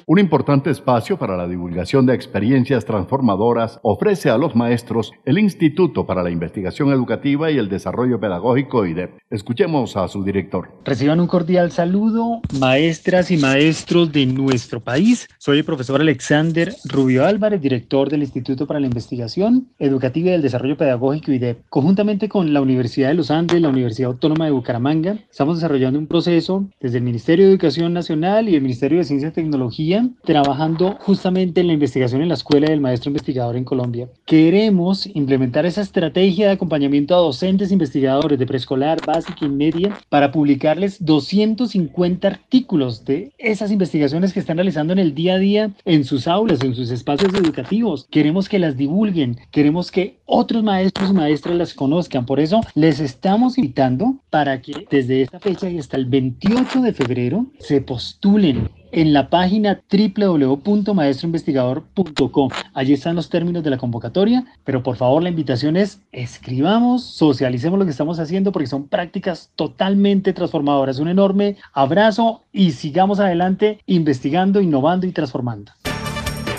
Un 0.08 0.20
importante 0.20 0.70
espacio 0.70 1.18
para 1.18 1.36
la 1.36 1.48
divulgación 1.48 2.06
de 2.06 2.14
experiencias 2.14 2.84
transformadoras 2.84 3.80
ofrece 3.82 4.30
a 4.30 4.38
los 4.38 4.54
maestros 4.54 5.10
el 5.24 5.36
Instituto 5.36 6.06
para 6.06 6.22
la 6.22 6.30
Investigación 6.30 6.92
Educativa 6.92 7.50
y 7.50 7.58
el 7.58 7.68
Desarrollo 7.68 8.20
Pedagógico 8.20 8.86
IDEP. 8.86 9.18
Escuchemos 9.30 9.96
a 9.96 10.06
su 10.06 10.22
director. 10.22 10.68
Reciban 10.84 11.18
un 11.18 11.26
cordial 11.26 11.72
saludo, 11.72 12.40
maestras 12.60 13.32
y 13.32 13.36
maestros 13.36 14.12
de 14.12 14.26
nuestro 14.26 14.78
país. 14.78 15.26
Soy 15.38 15.58
el 15.58 15.64
profesor 15.64 16.00
Alexander 16.00 16.72
Rubio 16.84 17.26
Álvarez, 17.26 17.60
director 17.60 18.08
del 18.08 18.22
Instituto 18.22 18.64
para 18.64 18.78
la 18.78 18.86
Investigación 18.86 19.66
Educativa 19.80 20.30
y 20.30 20.34
el 20.34 20.42
Desarrollo 20.42 20.76
Pedagógico 20.76 21.32
IDEP. 21.32 21.64
Conjuntamente 21.68 22.28
con 22.28 22.54
la 22.54 22.60
Universidad 22.60 23.08
de 23.08 23.14
los 23.14 23.32
Andes, 23.32 23.60
la 23.60 23.70
Universidad 23.70 24.12
Autónoma 24.12 24.44
de 24.44 24.52
Bucaramanga, 24.52 25.18
estamos 25.28 25.56
desarrollando 25.56 25.98
un 25.98 26.06
proceso 26.06 26.64
desde 26.80 26.98
el 26.98 27.02
Ministerio 27.02 27.46
de 27.46 27.50
Educación 27.50 27.92
Nacional 27.92 28.48
y 28.48 28.54
el 28.54 28.62
Ministerio 28.62 28.98
de 28.98 29.04
Ciencia 29.04 29.30
y 29.30 29.32
Tecnología 29.32 29.95
trabajando 30.24 30.96
justamente 31.00 31.60
en 31.60 31.68
la 31.68 31.72
investigación 31.72 32.22
en 32.22 32.28
la 32.28 32.34
Escuela 32.34 32.68
del 32.68 32.80
Maestro 32.80 33.10
Investigador 33.10 33.56
en 33.56 33.64
Colombia. 33.64 34.08
Queremos 34.24 35.06
implementar 35.06 35.66
esa 35.66 35.82
estrategia 35.82 36.46
de 36.46 36.52
acompañamiento 36.52 37.14
a 37.14 37.18
docentes 37.18 37.72
investigadores 37.72 38.38
de 38.38 38.46
preescolar, 38.46 39.04
básica 39.04 39.44
y 39.44 39.48
media 39.48 39.98
para 40.08 40.32
publicarles 40.32 41.04
250 41.04 42.28
artículos 42.28 43.04
de 43.04 43.32
esas 43.38 43.70
investigaciones 43.70 44.32
que 44.32 44.40
están 44.40 44.56
realizando 44.56 44.92
en 44.92 44.98
el 44.98 45.14
día 45.14 45.34
a 45.34 45.38
día 45.38 45.70
en 45.84 46.04
sus 46.04 46.26
aulas, 46.26 46.62
en 46.62 46.74
sus 46.74 46.90
espacios 46.90 47.34
educativos. 47.34 48.06
Queremos 48.10 48.48
que 48.48 48.58
las 48.58 48.76
divulguen, 48.76 49.38
queremos 49.50 49.90
que 49.90 50.18
otros 50.24 50.62
maestros 50.62 51.10
y 51.10 51.14
maestras 51.14 51.56
las 51.56 51.74
conozcan. 51.74 52.26
Por 52.26 52.40
eso 52.40 52.60
les 52.74 53.00
estamos 53.00 53.58
invitando 53.58 54.16
para 54.30 54.60
que 54.60 54.86
desde 54.90 55.22
esta 55.22 55.40
fecha 55.40 55.70
y 55.70 55.78
hasta 55.78 55.96
el 55.96 56.06
28 56.06 56.80
de 56.80 56.92
febrero 56.92 57.46
se 57.58 57.80
postulen 57.80 58.68
en 58.92 59.12
la 59.12 59.28
página 59.30 59.80
www.maestroinvestigador.com. 59.90 62.50
Allí 62.74 62.92
están 62.92 63.16
los 63.16 63.28
términos 63.28 63.62
de 63.62 63.70
la 63.70 63.78
convocatoria, 63.78 64.44
pero 64.64 64.82
por 64.82 64.96
favor 64.96 65.22
la 65.22 65.28
invitación 65.28 65.76
es 65.76 66.00
escribamos, 66.12 67.04
socialicemos 67.04 67.78
lo 67.78 67.84
que 67.84 67.90
estamos 67.90 68.18
haciendo 68.18 68.52
porque 68.52 68.66
son 68.66 68.88
prácticas 68.88 69.50
totalmente 69.56 70.32
transformadoras. 70.32 70.98
Un 70.98 71.08
enorme 71.08 71.56
abrazo 71.72 72.42
y 72.52 72.72
sigamos 72.72 73.20
adelante 73.20 73.80
investigando, 73.86 74.60
innovando 74.60 75.06
y 75.06 75.12
transformando. 75.12 75.72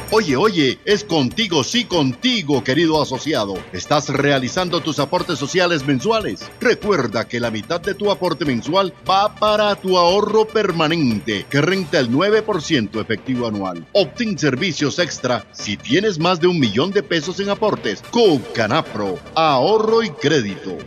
Oye, 0.09 0.37
oye, 0.37 0.79
es 0.85 1.03
contigo, 1.03 1.65
sí 1.65 1.83
contigo, 1.83 2.63
querido 2.63 3.01
asociado. 3.01 3.55
¿Estás 3.73 4.07
realizando 4.07 4.79
tus 4.79 4.99
aportes 4.99 5.37
sociales 5.37 5.85
mensuales? 5.85 6.49
Recuerda 6.61 7.27
que 7.27 7.41
la 7.41 7.51
mitad 7.51 7.81
de 7.81 7.93
tu 7.93 8.09
aporte 8.09 8.45
mensual 8.45 8.93
va 9.07 9.35
para 9.35 9.75
tu 9.75 9.97
ahorro 9.97 10.47
permanente, 10.47 11.45
que 11.49 11.59
renta 11.59 11.99
el 11.99 12.09
9% 12.09 13.01
efectivo 13.01 13.47
anual. 13.47 13.85
Obtén 13.91 14.39
servicios 14.39 14.97
extra 14.97 15.45
si 15.51 15.75
tienes 15.75 16.19
más 16.19 16.39
de 16.39 16.47
un 16.47 16.57
millón 16.57 16.91
de 16.91 17.03
pesos 17.03 17.41
en 17.41 17.49
aportes. 17.49 18.01
con 18.09 18.37
Canapro, 18.53 19.19
ahorro 19.35 20.03
y 20.03 20.09
crédito. 20.09 20.77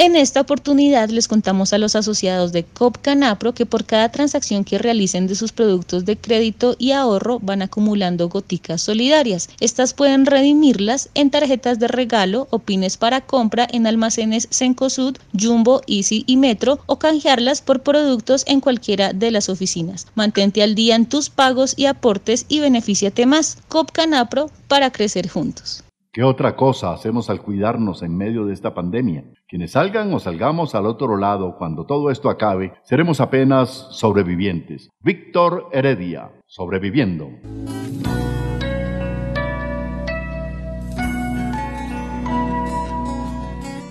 En 0.00 0.14
esta 0.14 0.42
oportunidad 0.42 1.08
les 1.08 1.26
contamos 1.26 1.72
a 1.72 1.78
los 1.78 1.96
asociados 1.96 2.52
de 2.52 2.62
COP 2.62 2.98
Canapro 2.98 3.52
que 3.52 3.66
por 3.66 3.84
cada 3.84 4.12
transacción 4.12 4.62
que 4.62 4.78
realicen 4.78 5.26
de 5.26 5.34
sus 5.34 5.50
productos 5.50 6.04
de 6.04 6.16
crédito 6.16 6.76
y 6.78 6.92
ahorro 6.92 7.40
van 7.40 7.62
acumulando 7.62 8.28
goticas 8.28 8.80
solidarias. 8.80 9.50
Estas 9.58 9.94
pueden 9.94 10.24
redimirlas 10.24 11.08
en 11.14 11.30
tarjetas 11.30 11.80
de 11.80 11.88
regalo 11.88 12.46
o 12.50 12.60
pines 12.60 12.96
para 12.96 13.22
compra 13.22 13.66
en 13.72 13.88
almacenes 13.88 14.46
Cencosud, 14.52 15.16
Jumbo, 15.36 15.82
Easy 15.88 16.22
y 16.28 16.36
Metro 16.36 16.78
o 16.86 17.00
canjearlas 17.00 17.60
por 17.60 17.82
productos 17.82 18.44
en 18.46 18.60
cualquiera 18.60 19.12
de 19.12 19.32
las 19.32 19.48
oficinas. 19.48 20.06
Mantente 20.14 20.62
al 20.62 20.76
día 20.76 20.94
en 20.94 21.06
tus 21.06 21.28
pagos 21.28 21.74
y 21.76 21.86
aportes 21.86 22.46
y 22.48 22.60
benefíciate 22.60 23.26
más. 23.26 23.58
COP 23.66 23.90
Canapro 23.90 24.48
para 24.68 24.92
crecer 24.92 25.28
juntos. 25.28 25.82
¿Qué 26.10 26.22
otra 26.22 26.56
cosa 26.56 26.94
hacemos 26.94 27.28
al 27.28 27.42
cuidarnos 27.42 28.02
en 28.02 28.16
medio 28.16 28.46
de 28.46 28.54
esta 28.54 28.72
pandemia? 28.72 29.24
Quienes 29.46 29.72
salgan 29.72 30.10
o 30.14 30.18
salgamos 30.18 30.74
al 30.74 30.86
otro 30.86 31.18
lado 31.18 31.56
cuando 31.58 31.84
todo 31.84 32.10
esto 32.10 32.30
acabe, 32.30 32.72
seremos 32.82 33.20
apenas 33.20 33.88
sobrevivientes. 33.90 34.88
Víctor 35.00 35.68
Heredia, 35.70 36.32
sobreviviendo. 36.46 37.28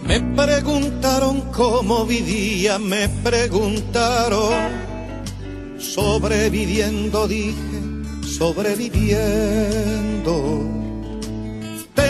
Me 0.08 0.20
preguntaron 0.36 1.42
cómo 1.56 2.04
vivía, 2.06 2.80
me 2.80 3.08
preguntaron. 3.24 4.88
Sobreviviendo, 5.78 7.28
dije, 7.28 7.54
sobreviviendo 8.24 10.77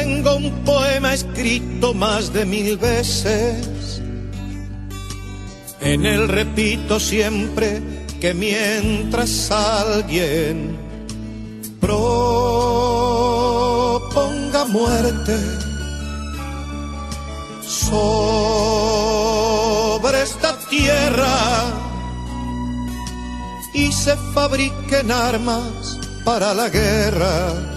tengo 0.08 0.38
un 0.38 0.52
poema 0.64 1.14
escrito 1.14 1.94
más 1.94 2.32
de 2.32 2.46
mil 2.46 2.78
veces. 2.78 4.02
En 5.82 6.06
él 6.06 6.30
repito 6.30 6.98
siempre 7.00 7.82
que 8.22 8.34
mientras 8.34 9.52
alguien 9.52 10.78
proponga 11.82 12.26
muerte 14.66 15.38
sobre 17.62 18.24
esta 20.24 20.58
tierra 20.70 21.66
y 23.74 23.92
se 23.92 24.16
fabriquen 24.34 25.12
armas 25.12 26.00
para 26.24 26.54
la 26.54 26.70
guerra 26.70 27.77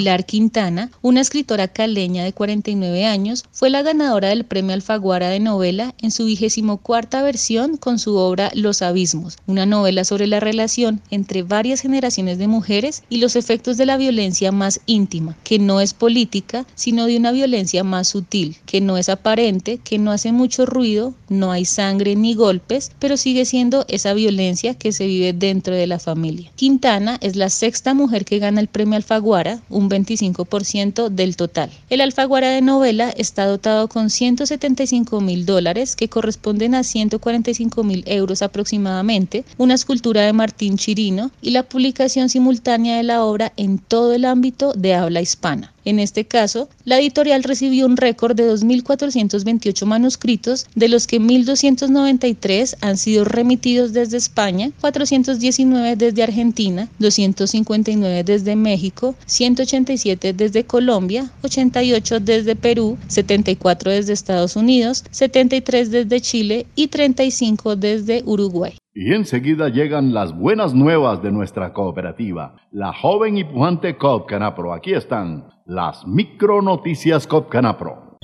Pilar 0.00 0.24
Quintana, 0.24 0.90
una 1.02 1.20
escritora 1.20 1.68
caleña 1.68 2.24
de 2.24 2.32
49 2.32 3.04
años, 3.04 3.44
fue 3.52 3.68
la 3.68 3.82
ganadora 3.82 4.28
del 4.28 4.46
Premio 4.46 4.72
Alfaguara 4.72 5.28
de 5.28 5.40
Novela 5.40 5.94
en 6.00 6.10
su 6.10 6.24
vigésimo 6.24 6.78
cuarta 6.78 7.22
versión 7.22 7.76
con 7.76 7.98
su 7.98 8.16
obra 8.16 8.50
Los 8.54 8.80
Abismos, 8.80 9.36
una 9.46 9.66
novela 9.66 10.04
sobre 10.04 10.26
la 10.26 10.40
relación 10.40 11.02
entre 11.10 11.42
varias 11.42 11.82
generaciones 11.82 12.38
de 12.38 12.48
mujeres 12.48 13.02
y 13.10 13.18
los 13.18 13.36
efectos 13.36 13.76
de 13.76 13.84
la 13.84 13.98
violencia 13.98 14.52
más 14.52 14.80
íntima, 14.86 15.36
que 15.44 15.58
no 15.58 15.82
es 15.82 15.92
política, 15.92 16.64
sino 16.74 17.04
de 17.04 17.18
una 17.18 17.30
violencia 17.30 17.84
más 17.84 18.08
sutil, 18.08 18.56
que 18.64 18.80
no 18.80 18.96
es 18.96 19.10
aparente, 19.10 19.80
que 19.84 19.98
no 19.98 20.12
hace 20.12 20.32
mucho 20.32 20.64
ruido, 20.64 21.12
no 21.28 21.52
hay 21.52 21.66
sangre 21.66 22.16
ni 22.16 22.32
golpes, 22.32 22.90
pero 22.98 23.18
sigue 23.18 23.44
siendo 23.44 23.84
esa 23.86 24.14
violencia 24.14 24.72
que 24.72 24.92
se 24.92 25.06
vive 25.06 25.34
dentro 25.34 25.74
de 25.74 25.86
la 25.86 25.98
familia. 25.98 26.50
Quintana 26.56 27.18
es 27.20 27.36
la 27.36 27.50
sexta 27.50 27.92
mujer 27.92 28.24
que 28.24 28.38
gana 28.38 28.62
el 28.62 28.68
Premio 28.68 28.96
Alfaguara, 28.96 29.60
un 29.68 29.89
25% 29.90 31.08
del 31.10 31.36
total. 31.36 31.70
El 31.90 32.00
Alfaguara 32.00 32.48
de 32.50 32.62
novela 32.62 33.10
está 33.10 33.46
dotado 33.46 33.88
con 33.88 34.08
175 34.08 35.20
mil 35.20 35.44
dólares, 35.44 35.96
que 35.96 36.08
corresponden 36.08 36.74
a 36.74 36.84
145 36.84 37.84
mil 37.84 38.04
euros 38.06 38.42
aproximadamente, 38.42 39.44
una 39.58 39.74
escultura 39.74 40.22
de 40.22 40.32
Martín 40.32 40.78
Chirino 40.78 41.30
y 41.42 41.50
la 41.50 41.64
publicación 41.64 42.28
simultánea 42.28 42.96
de 42.96 43.02
la 43.02 43.24
obra 43.24 43.52
en 43.56 43.78
todo 43.78 44.14
el 44.14 44.24
ámbito 44.24 44.72
de 44.72 44.94
habla 44.94 45.20
hispana. 45.20 45.72
En 45.84 45.98
este 45.98 46.24
caso, 46.24 46.68
la 46.84 46.98
editorial 46.98 47.42
recibió 47.42 47.86
un 47.86 47.96
récord 47.96 48.36
de 48.36 48.50
2.428 48.52 49.86
manuscritos, 49.86 50.66
de 50.74 50.88
los 50.88 51.06
que 51.06 51.20
1.293 51.20 52.76
han 52.80 52.96
sido 52.96 53.24
remitidos 53.24 53.92
desde 53.92 54.18
España, 54.18 54.70
419 54.80 55.96
desde 55.96 56.22
Argentina, 56.22 56.88
259 56.98 58.24
desde 58.24 58.56
México, 58.56 59.14
187 59.26 60.32
desde 60.34 60.64
Colombia, 60.64 61.30
88 61.42 62.20
desde 62.20 62.56
Perú, 62.56 62.98
74 63.08 63.90
desde 63.90 64.12
Estados 64.12 64.56
Unidos, 64.56 65.04
73 65.10 65.90
desde 65.90 66.20
Chile 66.20 66.66
y 66.74 66.88
35 66.88 67.76
desde 67.76 68.22
Uruguay. 68.26 68.74
Y 68.92 69.14
enseguida 69.14 69.68
llegan 69.68 70.12
las 70.12 70.36
buenas 70.36 70.74
nuevas 70.74 71.22
de 71.22 71.30
nuestra 71.30 71.72
cooperativa, 71.72 72.56
la 72.72 72.92
joven 72.92 73.38
y 73.38 73.44
pujante 73.44 73.96
COP 73.96 74.28
Canapro. 74.28 74.74
Aquí 74.74 74.92
están 74.92 75.46
las 75.70 76.04
micronoticias 76.04 77.28
COP 77.28 77.48
Canapro. 77.48 78.18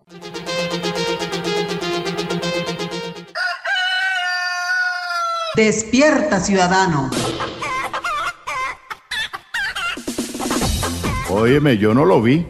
Despierta, 5.58 6.40
ciudadano. 6.40 7.10
Óyeme, 11.32 11.80
yo 11.80 11.96
no 11.96 12.06
lo 12.06 12.22
vi, 12.22 12.46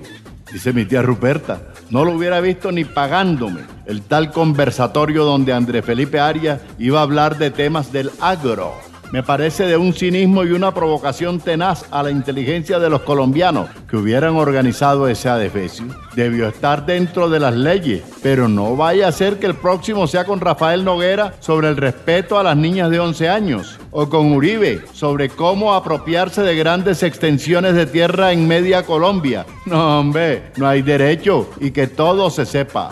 dice 0.52 0.74
mi 0.74 0.84
tía 0.84 1.02
Ruperta. 1.02 1.72
No 1.90 2.04
lo 2.04 2.12
hubiera 2.12 2.42
visto 2.42 2.70
ni 2.74 2.84
pagándome. 2.84 3.62
El 3.86 4.02
tal 4.02 4.34
conversatorio 4.34 5.24
donde 5.24 5.54
André 5.54 5.82
Felipe 5.84 6.20
Arias 6.20 6.60
iba 6.80 7.00
a 7.00 7.04
hablar 7.04 7.38
de 7.38 7.50
temas 7.50 7.94
del 7.94 8.12
agro 8.20 8.74
me 9.12 9.24
parece 9.24 9.66
de 9.66 9.78
un 9.78 9.94
cinismo 9.94 10.44
y 10.44 10.52
una 10.52 10.74
provocación 10.74 11.40
tenaz 11.40 11.86
a 11.92 12.04
la 12.04 12.12
inteligencia 12.12 12.80
de 12.80 12.90
los 12.90 13.02
colombianos 13.02 13.70
que 13.90 13.98
hubieran 13.98 14.36
organizado 14.36 15.08
ese 15.08 15.30
adefesio. 15.30 15.86
Debió 16.16 16.48
estar 16.48 16.86
dentro 16.86 17.30
de 17.30 17.40
las 17.40 17.56
leyes, 17.56 18.04
pero 18.22 18.48
no 18.48 18.76
vaya 18.76 19.08
a 19.08 19.12
ser 19.12 19.40
que 19.40 19.46
el 19.46 19.56
próximo 19.56 20.08
sea 20.08 20.26
con 20.26 20.42
Rafael 20.42 20.84
Noguera 20.84 21.36
sobre 21.40 21.70
el 21.70 21.78
respeto 21.78 22.38
a 22.38 22.44
las 22.44 22.58
niñas 22.58 22.90
de 22.90 23.00
11 23.00 23.30
años, 23.30 23.80
o 23.92 24.10
con 24.10 24.34
Uribe 24.34 24.82
sobre 24.94 25.30
cómo 25.30 25.74
apropiarse 25.74 26.42
de 26.42 26.56
grandes 26.56 27.04
extensiones 27.04 27.76
de 27.76 27.86
tierra 27.86 28.32
en 28.32 28.48
media 28.48 28.84
Colombia. 28.84 29.46
No, 29.66 30.00
hombre, 30.00 30.52
no 30.58 30.68
hay 30.68 30.82
derecho 30.82 31.50
y 31.60 31.72
que 31.72 31.88
todo 31.88 32.30
se 32.30 32.46
sepa. 32.46 32.90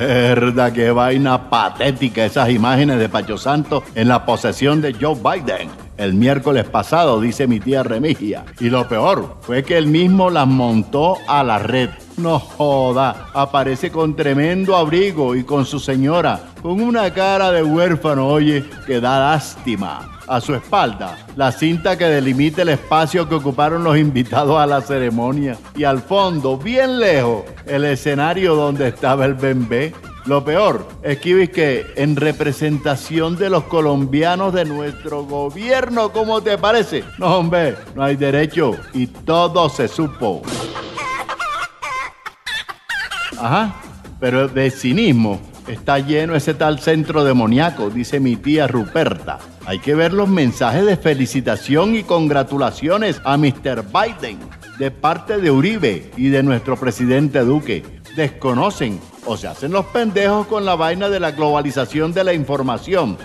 Verdad, 0.00 0.72
qué 0.72 0.90
vaina 0.90 1.50
patética 1.50 2.24
esas 2.24 2.48
imágenes 2.48 2.98
de 2.98 3.10
Pacho 3.10 3.36
Santo 3.36 3.82
en 3.94 4.08
la 4.08 4.24
posesión 4.24 4.80
de 4.80 4.94
Joe 4.94 5.14
Biden 5.14 5.68
el 5.98 6.14
miércoles 6.14 6.64
pasado, 6.64 7.20
dice 7.20 7.46
mi 7.46 7.60
tía 7.60 7.82
Remigia. 7.82 8.46
Y 8.58 8.70
lo 8.70 8.88
peor 8.88 9.36
fue 9.42 9.62
que 9.62 9.76
él 9.76 9.86
mismo 9.86 10.30
las 10.30 10.46
montó 10.46 11.18
a 11.28 11.44
la 11.44 11.58
red. 11.58 11.90
No 12.16 12.38
joda, 12.38 13.26
aparece 13.34 13.92
con 13.92 14.16
tremendo 14.16 14.74
abrigo 14.76 15.34
y 15.34 15.44
con 15.44 15.66
su 15.66 15.78
señora, 15.78 16.40
con 16.62 16.80
una 16.80 17.12
cara 17.12 17.52
de 17.52 17.62
huérfano, 17.62 18.28
oye, 18.28 18.64
que 18.86 18.98
da 18.98 19.20
lástima 19.20 20.19
a 20.30 20.40
su 20.40 20.54
espalda 20.54 21.18
la 21.34 21.50
cinta 21.50 21.98
que 21.98 22.04
delimita 22.04 22.62
el 22.62 22.68
espacio 22.68 23.28
que 23.28 23.34
ocuparon 23.34 23.82
los 23.82 23.98
invitados 23.98 24.60
a 24.60 24.66
la 24.66 24.80
ceremonia 24.80 25.58
y 25.74 25.82
al 25.82 26.00
fondo, 26.00 26.56
bien 26.56 27.00
lejos, 27.00 27.42
el 27.66 27.84
escenario 27.84 28.54
donde 28.54 28.88
estaba 28.88 29.26
el 29.26 29.34
bembé. 29.34 29.92
Lo 30.26 30.44
peor 30.44 30.86
es 31.02 31.18
que, 31.18 31.86
en 31.96 32.14
representación 32.14 33.36
de 33.36 33.50
los 33.50 33.64
colombianos 33.64 34.52
de 34.52 34.66
nuestro 34.66 35.24
gobierno, 35.24 36.12
¿cómo 36.12 36.40
te 36.42 36.58
parece? 36.58 37.02
No, 37.18 37.38
hombre, 37.38 37.74
no 37.96 38.04
hay 38.04 38.14
derecho 38.14 38.76
y 38.92 39.08
todo 39.08 39.68
se 39.68 39.88
supo. 39.88 40.42
Ajá, 43.36 43.74
pero 44.20 44.46
de 44.46 44.70
cinismo 44.70 45.49
está 45.68 45.98
lleno 45.98 46.34
ese 46.34 46.54
tal 46.54 46.80
centro 46.80 47.24
demoníaco, 47.24 47.90
dice 47.90 48.20
mi 48.20 48.36
tía 48.36 48.66
Ruperta. 48.66 49.38
Hay 49.66 49.78
que 49.78 49.94
ver 49.94 50.12
los 50.12 50.28
mensajes 50.28 50.84
de 50.86 50.96
felicitación 50.96 51.94
y 51.94 52.02
congratulaciones 52.02 53.20
a 53.24 53.36
Mr. 53.36 53.84
Biden 53.92 54.38
de 54.78 54.90
parte 54.90 55.38
de 55.38 55.50
Uribe 55.50 56.10
y 56.16 56.28
de 56.28 56.42
nuestro 56.42 56.76
presidente 56.76 57.40
Duque. 57.40 57.84
Desconocen 58.16 58.98
o 59.26 59.36
se 59.36 59.46
hacen 59.46 59.72
los 59.72 59.86
pendejos 59.86 60.46
con 60.46 60.64
la 60.64 60.74
vaina 60.74 61.08
de 61.08 61.20
la 61.20 61.32
globalización 61.32 62.12
de 62.12 62.24
la 62.24 62.32
información. 62.32 63.18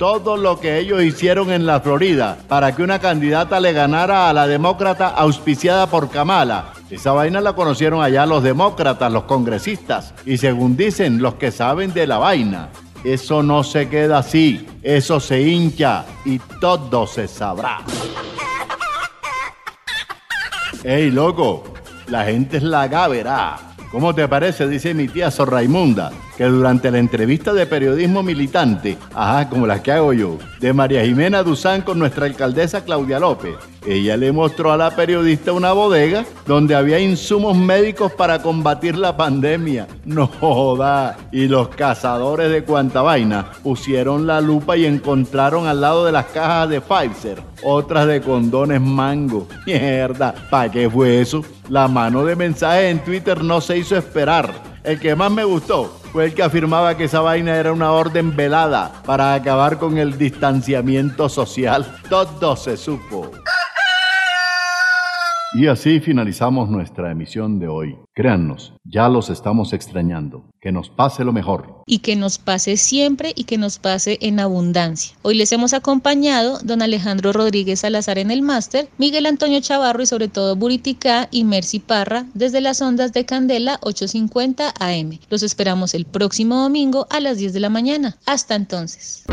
Todo 0.00 0.38
lo 0.38 0.58
que 0.58 0.78
ellos 0.78 1.02
hicieron 1.02 1.52
en 1.52 1.66
la 1.66 1.80
Florida 1.80 2.38
para 2.48 2.74
que 2.74 2.82
una 2.82 3.00
candidata 3.00 3.60
le 3.60 3.74
ganara 3.74 4.30
a 4.30 4.32
la 4.32 4.46
demócrata 4.46 5.08
auspiciada 5.08 5.88
por 5.88 6.08
Kamala. 6.08 6.72
Esa 6.88 7.12
vaina 7.12 7.42
la 7.42 7.52
conocieron 7.52 8.02
allá 8.02 8.24
los 8.24 8.42
demócratas, 8.42 9.12
los 9.12 9.24
congresistas, 9.24 10.14
y 10.24 10.38
según 10.38 10.74
dicen 10.74 11.20
los 11.20 11.34
que 11.34 11.50
saben 11.50 11.92
de 11.92 12.06
la 12.06 12.16
vaina. 12.16 12.70
Eso 13.04 13.42
no 13.42 13.62
se 13.62 13.90
queda 13.90 14.20
así, 14.20 14.66
eso 14.82 15.20
se 15.20 15.42
hincha 15.42 16.06
y 16.24 16.38
todo 16.62 17.06
se 17.06 17.28
sabrá. 17.28 17.82
¡Ey, 20.82 21.10
loco! 21.10 21.74
La 22.06 22.24
gente 22.24 22.56
es 22.56 22.62
la 22.62 22.88
gavera. 22.88 23.69
¿Cómo 23.90 24.14
te 24.14 24.28
parece? 24.28 24.68
Dice 24.68 24.94
mi 24.94 25.08
tía 25.08 25.30
Sor 25.30 25.50
Raimunda 25.50 26.12
que 26.36 26.44
durante 26.44 26.90
la 26.90 26.98
entrevista 26.98 27.52
de 27.52 27.66
periodismo 27.66 28.22
militante, 28.22 28.96
ajá, 29.14 29.48
como 29.50 29.66
las 29.66 29.80
que 29.80 29.92
hago 29.92 30.12
yo, 30.12 30.38
de 30.60 30.72
María 30.72 31.04
Jimena 31.04 31.42
Duzán 31.42 31.82
con 31.82 31.98
nuestra 31.98 32.26
alcaldesa 32.26 32.84
Claudia 32.84 33.18
López, 33.18 33.56
ella 33.84 34.16
le 34.16 34.30
mostró 34.32 34.72
a 34.72 34.76
la 34.76 34.94
periodista 34.94 35.52
una 35.52 35.72
bodega 35.72 36.24
donde 36.46 36.74
había 36.74 37.00
insumos 37.00 37.56
médicos 37.56 38.12
para 38.12 38.40
combatir 38.40 38.96
la 38.96 39.16
pandemia. 39.16 39.88
No 40.04 40.26
joda. 40.26 41.16
Y 41.32 41.48
los 41.48 41.68
cazadores 41.68 42.50
de 42.50 42.62
cuanta 42.62 43.02
vaina 43.02 43.50
pusieron 43.62 44.26
la 44.26 44.40
lupa 44.40 44.76
y 44.76 44.86
encontraron 44.86 45.66
al 45.66 45.80
lado 45.80 46.04
de 46.04 46.12
las 46.12 46.26
cajas 46.26 46.68
de 46.68 46.80
Pfizer 46.80 47.42
otras 47.62 48.06
de 48.06 48.20
condones 48.20 48.80
mango. 48.80 49.46
Mierda, 49.66 50.34
¿para 50.50 50.70
qué 50.70 50.88
fue 50.88 51.20
eso? 51.20 51.44
La 51.70 51.86
mano 51.86 52.24
de 52.24 52.34
mensaje 52.34 52.90
en 52.90 52.98
Twitter 52.98 53.44
no 53.44 53.60
se 53.60 53.78
hizo 53.78 53.96
esperar. 53.96 54.52
El 54.82 54.98
que 54.98 55.14
más 55.14 55.30
me 55.30 55.44
gustó 55.44 56.00
fue 56.10 56.24
el 56.24 56.34
que 56.34 56.42
afirmaba 56.42 56.96
que 56.96 57.04
esa 57.04 57.20
vaina 57.20 57.56
era 57.56 57.72
una 57.72 57.92
orden 57.92 58.34
velada 58.34 58.90
para 59.06 59.34
acabar 59.34 59.78
con 59.78 59.96
el 59.96 60.18
distanciamiento 60.18 61.28
social. 61.28 61.86
Todo 62.08 62.56
se 62.56 62.76
supo. 62.76 63.30
Y 65.52 65.66
así 65.66 65.98
finalizamos 65.98 66.70
nuestra 66.70 67.10
emisión 67.10 67.58
de 67.58 67.66
hoy. 67.66 67.98
Créannos, 68.14 68.74
ya 68.84 69.08
los 69.08 69.30
estamos 69.30 69.72
extrañando. 69.72 70.44
Que 70.60 70.70
nos 70.70 70.90
pase 70.90 71.24
lo 71.24 71.32
mejor. 71.32 71.82
Y 71.86 71.98
que 71.98 72.14
nos 72.14 72.38
pase 72.38 72.76
siempre 72.76 73.32
y 73.34 73.44
que 73.44 73.58
nos 73.58 73.80
pase 73.80 74.18
en 74.20 74.38
abundancia. 74.38 75.16
Hoy 75.22 75.34
les 75.34 75.50
hemos 75.50 75.72
acompañado 75.72 76.60
don 76.62 76.82
Alejandro 76.82 77.32
Rodríguez 77.32 77.80
Salazar 77.80 78.18
en 78.18 78.30
el 78.30 78.42
máster, 78.42 78.88
Miguel 78.96 79.26
Antonio 79.26 79.60
Chavarro 79.60 80.02
y 80.02 80.06
sobre 80.06 80.28
todo 80.28 80.54
Buritica 80.54 81.26
y 81.32 81.42
Mercy 81.42 81.80
Parra 81.80 82.26
desde 82.34 82.60
las 82.60 82.80
ondas 82.80 83.12
de 83.12 83.24
Candela 83.24 83.78
850 83.82 84.74
AM. 84.78 85.18
Los 85.30 85.42
esperamos 85.42 85.94
el 85.94 86.04
próximo 86.04 86.62
domingo 86.62 87.08
a 87.10 87.18
las 87.18 87.38
10 87.38 87.54
de 87.54 87.60
la 87.60 87.70
mañana. 87.70 88.18
Hasta 88.24 88.54
entonces. 88.54 89.24